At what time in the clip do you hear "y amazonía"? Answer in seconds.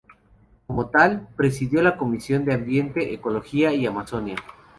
3.71-4.37